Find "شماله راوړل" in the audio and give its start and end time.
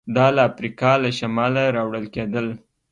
1.19-2.05